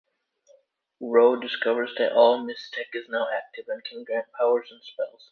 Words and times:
Rho 0.99 1.35
discovers 1.39 1.91
that 1.99 2.11
all 2.13 2.39
MysTech 2.39 2.95
is 2.95 3.07
now 3.07 3.27
active, 3.31 3.65
and 3.67 3.83
can 3.83 4.03
grant 4.03 4.31
powers 4.35 4.69
and 4.71 4.81
spells. 4.83 5.29